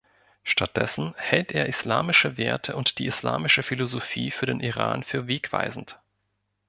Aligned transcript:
Stattdessen 0.43 1.13
hält 1.15 1.51
er 1.51 1.67
islamische 1.67 2.35
Werte 2.39 2.75
und 2.75 2.97
die 2.97 3.05
islamische 3.05 3.61
Philosophie 3.61 4.31
für 4.31 4.47
den 4.47 4.59
Iran 4.59 5.03
für 5.03 5.27
wegweisend. 5.27 5.99